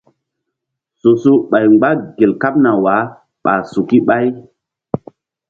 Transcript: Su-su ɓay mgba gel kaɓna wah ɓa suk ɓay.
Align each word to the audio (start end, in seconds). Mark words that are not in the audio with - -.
Su-su 0.99 1.33
ɓay 1.51 1.65
mgba 1.73 1.89
gel 2.17 2.31
kaɓna 2.41 2.71
wah 2.83 3.03
ɓa 3.43 3.53
suk 3.71 3.89
ɓay. 4.07 4.25